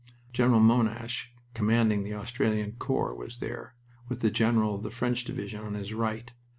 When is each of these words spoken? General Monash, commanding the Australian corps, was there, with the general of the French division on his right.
General 0.33 0.59
Monash, 0.61 1.27
commanding 1.53 2.01
the 2.03 2.15
Australian 2.15 2.71
corps, 2.79 3.13
was 3.13 3.37
there, 3.37 3.75
with 4.09 4.21
the 4.21 4.31
general 4.31 4.73
of 4.73 4.81
the 4.81 4.89
French 4.89 5.25
division 5.25 5.61
on 5.61 5.75
his 5.75 5.93
right. 5.93 6.31